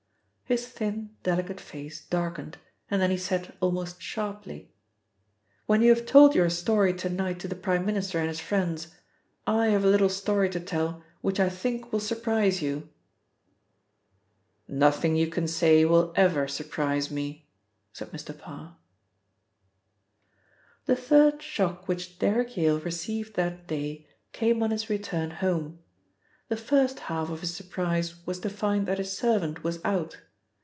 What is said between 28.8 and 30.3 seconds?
that his servant was out.